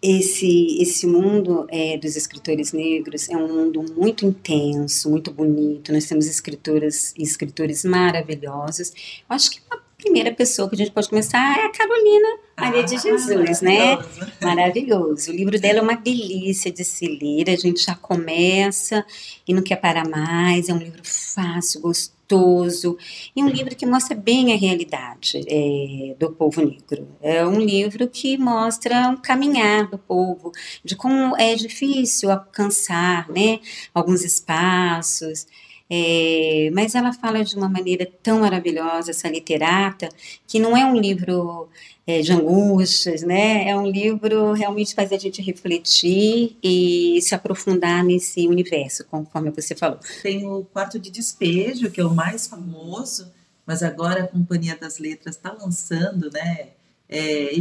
[0.00, 5.92] esse, esse mundo é, dos escritores negros é um mundo muito intenso, muito bonito.
[5.92, 8.94] Nós temos escritoras e escritores maravilhosos.
[9.28, 12.84] Eu acho que uma primeira pessoa que a gente pode começar é a Carolina Maria
[12.84, 13.98] de Jesus, né?
[14.40, 15.30] Maravilhoso.
[15.30, 19.04] O livro dela é uma delícia de se ler, a gente já começa
[19.46, 20.68] e não quer parar mais.
[20.68, 22.96] É um livro fácil, gostoso gostoso
[23.34, 27.08] e um livro que mostra bem a realidade é, do povo negro.
[27.20, 30.52] É um livro que mostra um caminhar do povo,
[30.84, 33.58] de como é difícil alcançar, né,
[33.92, 35.46] alguns espaços.
[35.92, 40.08] É, mas ela fala de uma maneira tão maravilhosa, essa literata,
[40.46, 41.68] que não é um livro
[42.06, 43.68] é, de angústias, né?
[43.68, 49.74] É um livro realmente faz a gente refletir e se aprofundar nesse universo, conforme você
[49.74, 49.98] falou.
[50.22, 53.28] Tem o Quarto de Despejo, que é o mais famoso,
[53.66, 56.68] mas agora a Companhia das Letras está lançando, né?
[57.08, 57.52] É,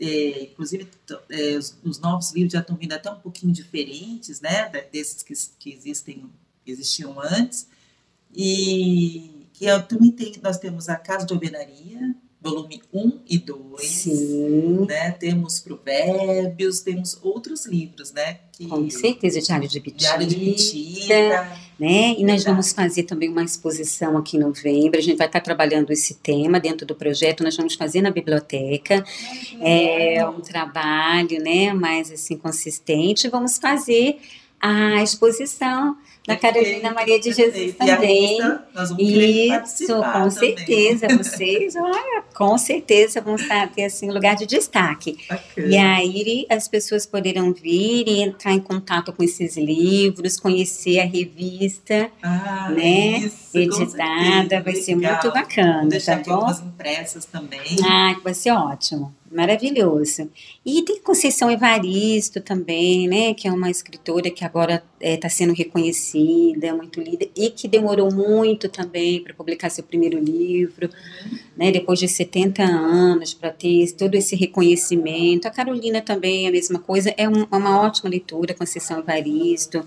[0.00, 0.88] é, inclusive,
[1.30, 4.68] é, os, os, novos livros já estão vindo até um pouquinho diferentes, né?
[4.92, 6.28] Desses que, que existem,
[6.66, 7.68] existiam antes.
[8.36, 13.86] E que eu, também tem, nós temos a Casa de Alvenaria, volume 1 e 2.
[13.86, 14.86] Sim.
[14.86, 15.10] Né?
[15.12, 18.40] Temos Provérbios, temos outros livros, né?
[18.52, 18.66] Que...
[18.66, 19.98] Com certeza, Diário de Bitita.
[19.98, 21.58] Diário de Bitita.
[21.78, 22.14] Né?
[22.18, 24.98] E nós vamos fazer também uma exposição aqui em novembro.
[24.98, 27.42] A gente vai estar trabalhando esse tema dentro do projeto.
[27.42, 29.04] Nós vamos fazer na biblioteca.
[29.60, 31.72] É um trabalho, né?
[31.72, 33.28] Mais assim consistente.
[33.28, 34.18] Vamos fazer
[34.60, 35.96] a exposição
[36.26, 38.38] da Carolina Maria de Jesus também.
[38.98, 40.30] Isso, com também.
[40.30, 41.06] certeza.
[41.16, 41.74] Vocês,
[42.34, 45.16] com certeza vão estar, ter assim, lugar de destaque.
[45.28, 45.68] Bacana.
[45.68, 51.04] E aí as pessoas poderão vir e entrar em contato com esses livros, conhecer a
[51.04, 53.18] revista, ah, né?
[53.18, 55.80] Isso, editada, vai ser muito bacana.
[55.80, 56.32] Vou deixar tá bom?
[56.34, 57.76] algumas impressas também.
[57.84, 59.14] Ah, vai ser ótimo.
[59.36, 60.30] Maravilhoso.
[60.64, 63.34] E tem Conceição Evaristo também, né?
[63.34, 68.10] Que é uma escritora que agora está é, sendo reconhecida, muito lida, e que demorou
[68.10, 70.88] muito também para publicar seu primeiro livro,
[71.54, 71.70] né?
[71.70, 75.46] Depois de 70 anos, para ter todo esse reconhecimento.
[75.46, 79.84] A Carolina também é a mesma coisa, é um, uma ótima leitura, Conceição Evaristo.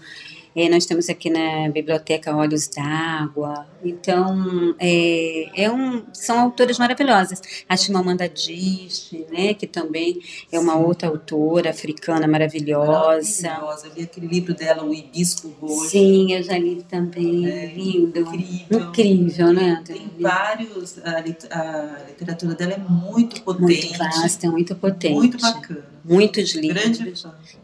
[0.59, 3.65] É, nós temos aqui na biblioteca Olhos d'Água.
[3.81, 7.41] Então, é, é um, são autoras maravilhosas.
[7.69, 10.19] A Chimamanda Adichie, né, que também
[10.51, 10.83] é uma Sim.
[10.83, 13.47] outra autora africana maravilhosa.
[13.47, 13.87] Maravilhosa.
[13.87, 15.91] Eu li aquele livro dela, O Hibisco Roxo.
[15.91, 17.47] Sim, eu já li também.
[17.47, 18.19] É, Lindo.
[18.19, 18.79] Incrível.
[18.81, 19.81] Incrível, né?
[19.85, 20.99] Tem vários...
[20.99, 23.63] A, a literatura dela é muito potente.
[23.63, 25.15] Muito vasta, muito potente.
[25.15, 25.85] Muito bacana.
[26.03, 26.97] Muitos livros.
[26.97, 27.13] Grande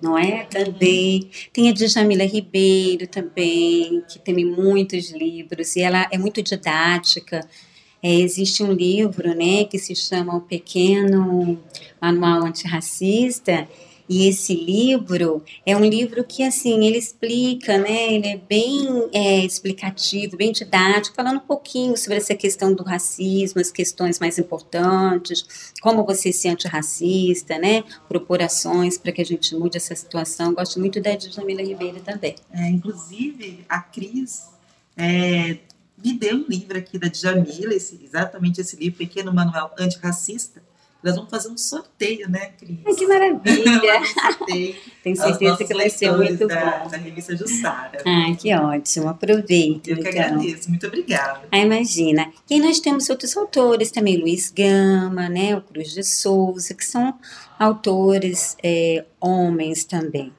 [0.02, 0.46] Não é?
[0.46, 1.30] Também.
[1.52, 5.76] Tem a Djamila Ribeiro também, que tem muitos livros.
[5.76, 7.40] E ela é muito didática.
[8.02, 11.60] É, existe um livro né, que se chama O Pequeno
[12.02, 13.68] Manual Antirracista,
[14.08, 18.14] e esse livro é um livro que, assim, ele explica, né?
[18.14, 23.60] Ele é bem é, explicativo, bem didático, falando um pouquinho sobre essa questão do racismo,
[23.60, 27.84] as questões mais importantes, como você ser antirracista, né?
[28.08, 30.54] Propor ações para que a gente mude essa situação.
[30.54, 32.36] Gosto muito da Djamila Ribeiro também.
[32.52, 34.44] É, inclusive, a Cris
[34.96, 35.58] é,
[36.04, 40.62] me deu um livro aqui da Djamila, esse, exatamente esse livro, Pequeno Manual Antirracista,
[41.06, 42.98] nós vamos fazer um sorteio, né, Cris?
[42.98, 44.02] que maravilha!
[45.04, 46.90] Tenho certeza que vai ser muito da, bom.
[46.90, 48.00] Da revista Jussara.
[48.04, 49.08] Ah, que ótimo.
[49.08, 49.92] Aproveita.
[49.92, 50.24] Eu que então.
[50.24, 50.68] agradeço.
[50.68, 51.48] Muito obrigada.
[51.52, 52.34] Ah, imagina.
[52.50, 56.84] E aí nós temos outros autores também, Luiz Gama, né, o Cruz de Souza, que
[56.84, 57.14] são
[57.60, 60.34] autores é, homens também.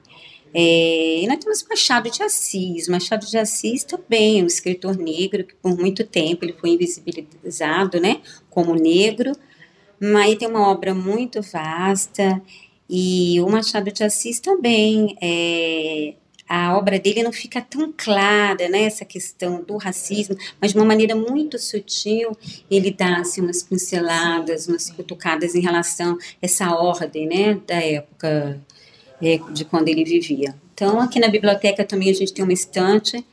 [0.53, 2.89] É, e nós temos Machado de Assis.
[2.89, 8.19] Machado de Assis também, um escritor negro que por muito tempo ele foi invisibilizado, né,
[8.49, 9.31] como negro,
[9.99, 12.41] mas tem uma obra muito vasta
[12.89, 16.13] e o Machado de Assis também é,
[16.47, 20.85] a obra dele não fica tão clara, né, essa questão do racismo, mas de uma
[20.85, 22.37] maneira muito sutil,
[22.71, 28.61] ele dá assim, umas pinceladas, umas cutucadas em relação a essa ordem, né, da época
[29.21, 30.55] é, de quando ele vivia.
[30.73, 33.25] Então, aqui na biblioteca também a gente tem uma estante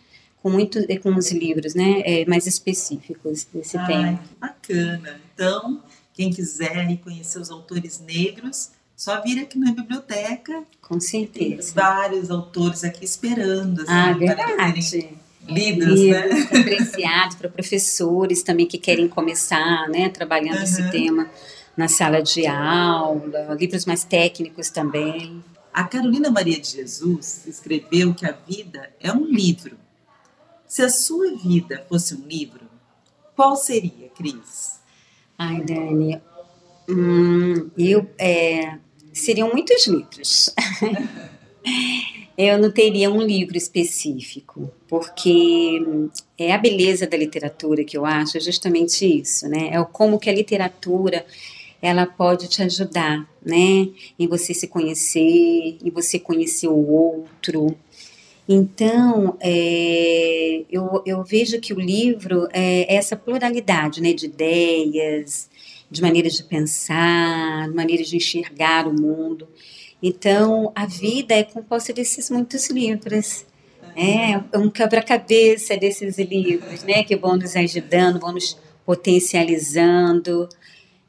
[0.42, 4.20] com muitos, com uns livros, né, é, mais específicos desse Ai, tema.
[4.40, 5.20] Bacana.
[5.32, 5.82] Então,
[6.14, 10.62] quem quiser conhecer os autores negros, só vir aqui na biblioteca.
[10.80, 11.74] Com certeza.
[11.74, 13.82] Tem vários autores aqui esperando.
[13.82, 15.10] Assim, ah, verdade.
[15.46, 16.48] Lidos, né?
[16.58, 20.62] apreciados para professores também que querem começar, né, trabalhando uhum.
[20.62, 21.28] esse tema
[21.76, 25.44] na sala de aula, livros mais técnicos também.
[25.72, 29.76] A Carolina Maria de Jesus escreveu que a vida é um livro.
[30.66, 32.64] Se a sua vida fosse um livro,
[33.36, 34.73] qual seria, Cris?
[35.38, 36.20] Ai, Dani,
[36.88, 38.78] hum, eu, é,
[39.12, 40.54] seriam muitos livros.
[42.38, 45.80] eu não teria um livro específico, porque
[46.38, 49.70] é a beleza da literatura que eu acho é justamente isso, né?
[49.72, 51.24] É o como que a literatura
[51.82, 53.88] ela pode te ajudar, né?
[54.18, 57.76] Em você se conhecer, em você conhecer o outro.
[58.48, 65.48] Então, é, eu, eu vejo que o livro é essa pluralidade né, de ideias,
[65.90, 69.48] de maneiras de pensar, maneiras de enxergar o mundo.
[70.02, 73.46] Então, a vida é composta desses muitos livros.
[73.96, 80.48] É, é um quebra-cabeça desses livros, né, que vão nos ajudando, vão nos potencializando.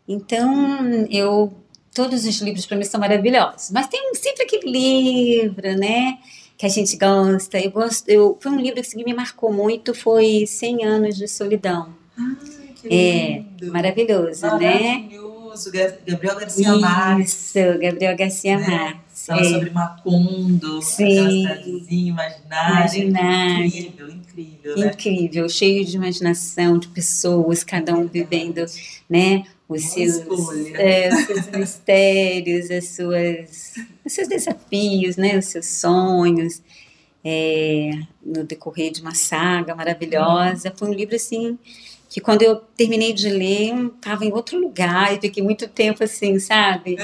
[0.07, 1.51] Então, eu
[1.93, 6.17] todos os livros para mim são maravilhosos, mas tem sempre aquele livro, né,
[6.58, 7.60] que a gente gosta.
[7.60, 11.89] Eu gosto, eu foi um livro que me marcou muito, foi 100 anos de solidão.
[12.18, 12.36] Ah,
[12.76, 13.72] que É, lindo.
[13.74, 14.99] maravilhoso, né?
[14.99, 15.72] Maravilhoso.
[16.06, 17.34] Gabriel Garcia Marques.
[17.56, 18.68] Isso, Gabriel Garcia né?
[18.68, 19.26] Marques.
[19.26, 19.43] Fala é.
[19.45, 21.43] sobre Macondo, Sim.
[21.43, 22.99] cidadezinha imaginária.
[22.99, 23.66] Imaginária.
[23.66, 24.88] Incrível, incrível, né?
[24.88, 28.66] incrível, cheio de imaginação, de pessoas, cada um vivendo,
[29.10, 30.78] né, os seus, escolha.
[30.78, 33.74] é, os seus mistérios, as suas,
[34.05, 36.61] os seus desafios, né, os seus sonhos,
[37.24, 37.91] é,
[38.24, 40.72] no decorrer de uma saga maravilhosa.
[40.76, 41.57] Foi um livro assim
[42.09, 46.03] que quando eu terminei de ler, eu estava em outro lugar e fiquei muito tempo
[46.03, 46.95] assim, sabe,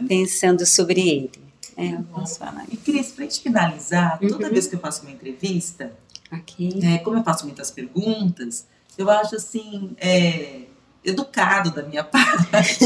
[0.00, 0.06] Uhum.
[0.06, 1.30] pensando sobre ele.
[1.76, 4.52] É, posso falar E Cris, para gente finalizar, toda Uhum.
[4.52, 5.92] vez que eu faço uma entrevista,
[6.30, 6.80] aqui.
[6.84, 8.66] É, como eu faço muitas perguntas,
[8.98, 10.62] eu acho assim, é,
[11.04, 12.78] educado da minha parte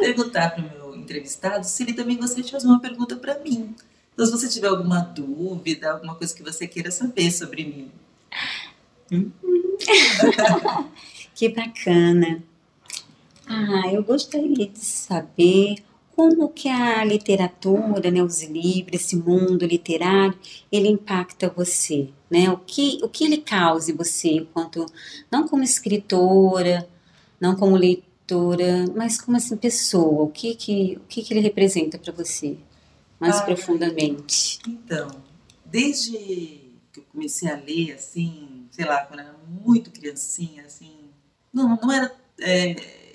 [0.00, 3.74] perguntar para o meu entrevistado se ele também gostaria de fazer uma pergunta para mim.
[4.12, 7.90] Então, se você tiver alguma dúvida, alguma coisa que você queira saber sobre mim.
[11.34, 12.42] Que bacana.
[13.46, 15.76] Ah, eu gostaria de saber
[16.16, 20.36] como que a literatura, né, os livros, esse mundo literário,
[20.72, 22.50] ele impacta você, né?
[22.50, 24.86] O que, o que ele causa em você enquanto,
[25.30, 26.88] não como escritora,
[27.40, 31.98] não como leitora, mas como assim, pessoa, o que que, o que, que ele representa
[31.98, 32.56] para você,
[33.20, 34.58] mais Ah, profundamente?
[34.66, 35.08] Então,
[35.64, 36.12] desde
[36.92, 40.92] que eu comecei a ler, assim, sei lá, quando eu era muito criancinha, assim,
[41.52, 42.14] não, não era.
[42.40, 42.74] é,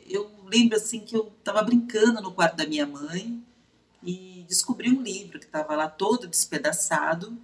[0.09, 3.41] eu lembro assim que eu estava brincando no quarto da minha mãe
[4.03, 7.38] e descobri um livro que estava lá todo despedaçado.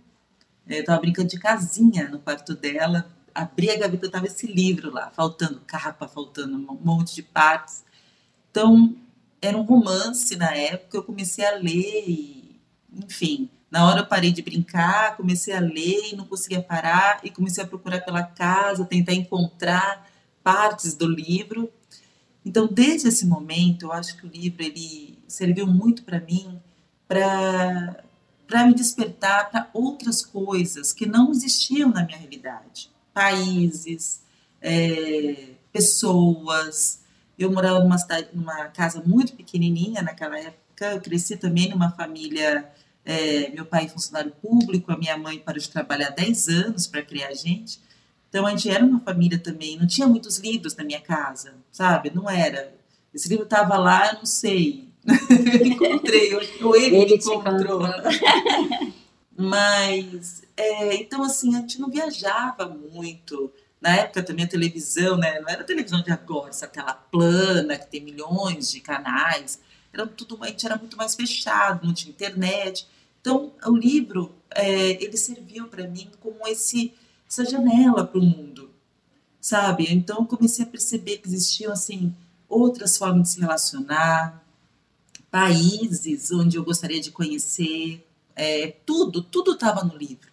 [0.68, 4.92] É, Eu estava brincando de casinha no quarto dela, abri a gaveta, estava esse livro
[4.92, 7.84] lá, faltando capa, faltando um monte de partes.
[8.50, 8.96] Então,
[9.40, 12.60] era um romance na época, eu comecei a ler e,
[12.92, 17.30] enfim, na hora eu parei de brincar, comecei a ler e não conseguia parar e
[17.30, 20.10] comecei a procurar pela casa, tentar encontrar
[20.44, 21.72] partes do livro.
[22.44, 26.60] Então, desde esse momento, eu acho que o livro ele serviu muito para mim
[27.08, 28.04] para
[28.48, 32.90] para me despertar para outras coisas que não existiam na minha realidade.
[33.18, 34.22] Países,
[34.62, 37.02] é, pessoas.
[37.38, 40.94] Eu morava numa, cidade, numa casa muito pequenininha naquela época.
[40.94, 42.70] Eu cresci também numa família.
[43.04, 46.86] é, meu pai é funcionário público, a minha mãe parou de trabalhar há 10 anos
[46.88, 47.80] para criar a gente.
[48.30, 49.78] Então a gente era uma família também.
[49.80, 52.12] Não tinha muitos livros na minha casa, sabe?
[52.14, 52.76] Não era.
[53.14, 54.90] Esse livro estava lá, eu não sei.
[55.60, 57.82] eu encontrei, ou ele, me Ele encontrou.
[57.82, 57.82] encontrou.
[59.38, 63.52] Mas, é, então assim, a gente não viajava muito.
[63.80, 65.40] Na época também a televisão, né?
[65.40, 69.60] Não era a televisão de agora, essa tela plana, que tem milhões de canais.
[69.94, 72.88] Era tudo, a gente era muito mais fechado, não tinha internet.
[73.22, 76.94] Então, o livro, é, ele serviu para mim como esse,
[77.30, 78.72] essa janela para o mundo,
[79.40, 79.86] sabe?
[79.90, 82.16] Então, eu comecei a perceber que existiam, assim,
[82.48, 84.44] outras formas de se relacionar,
[85.30, 90.32] países onde eu gostaria de conhecer, é, tudo, tudo estava no livro,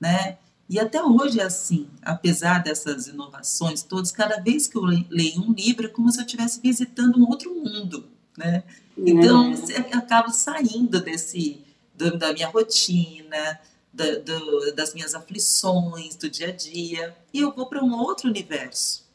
[0.00, 0.38] né?
[0.68, 5.40] E até hoje é assim, apesar dessas inovações todas, cada vez que eu le- leio
[5.42, 8.04] um livro é como se eu estivesse visitando um outro mundo,
[8.36, 8.64] né?
[8.98, 9.56] Então, Né?
[9.56, 11.60] você acaba saindo desse
[11.94, 13.60] do- da minha rotina,
[13.92, 18.28] da- do- das minhas aflições do dia a dia, e eu vou para um outro
[18.28, 19.05] universo.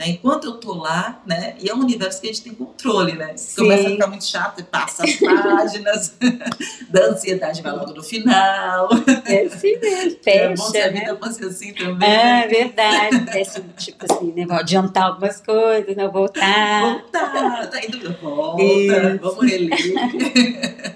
[0.00, 0.08] Né?
[0.08, 1.54] Enquanto eu tô lá, né?
[1.60, 3.36] E é um universo que a gente tem controle, né?
[3.36, 3.60] Sim.
[3.62, 6.16] Começa a ficar muito chato e passa as páginas
[6.88, 8.88] da ansiedade vai logo no final.
[9.26, 11.00] É assim mesmo, é bom se fecha, a né?
[11.00, 12.08] vida fosse assim também.
[12.08, 12.48] É né?
[12.48, 13.24] verdade.
[13.26, 14.46] Parece, tipo assim, né?
[14.46, 16.92] Vou adiantar algumas coisas, não voltar.
[16.92, 19.18] Voltar, tá indo, volta, Isso.
[19.20, 19.70] vamos reler.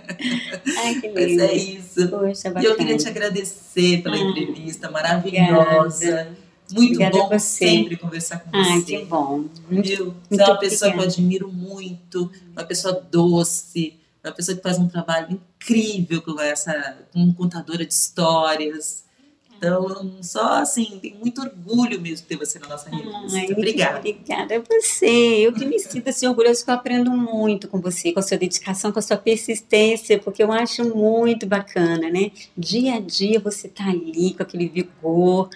[0.78, 1.42] Ai, que Mas lindo.
[1.42, 2.08] é isso.
[2.08, 6.06] Poxa, E eu queria te agradecer pela Ah, entrevista maravilhosa.
[6.06, 6.43] Obrigada.
[6.72, 8.98] Muito Obrigada bom sempre conversar com Ai, você.
[8.98, 9.44] que bom.
[9.70, 10.06] Muito, Viu?
[10.06, 13.94] Você muito é uma pessoa que eu admiro muito, uma pessoa doce,
[14.24, 19.04] uma pessoa que faz um trabalho incrível com essa, como contadora de histórias.
[19.56, 23.38] Então, só assim, tenho muito orgulho mesmo de ter você na nossa revista.
[23.38, 23.98] Ai, Obrigada.
[23.98, 25.06] Obrigada a você.
[25.06, 28.36] Eu que me sinto assim, orgulhosa que eu aprendo muito com você, com a sua
[28.36, 32.30] dedicação, com a sua persistência, porque eu acho muito bacana, né?
[32.56, 35.48] Dia a dia você tá ali com aquele vigor,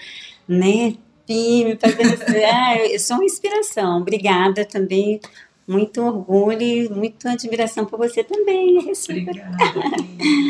[0.49, 0.95] né?
[1.27, 2.19] Firme, fazendo
[2.51, 3.99] ah, eu sou uma inspiração.
[3.99, 5.21] Obrigada também.
[5.67, 8.79] Muito orgulho e muita admiração por você também.
[8.79, 9.57] Obrigada.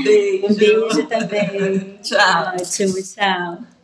[0.04, 0.46] Beijo.
[0.46, 1.98] Um beijo também.
[2.00, 2.54] Tchau.
[2.54, 3.77] Ótimo, tchau.